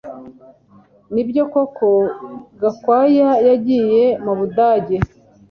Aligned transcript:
Nibyo 1.13 1.43
koko 1.53 1.87
Gakwaya 2.61 3.29
yagiye 3.47 4.03
mubudage 4.23 4.97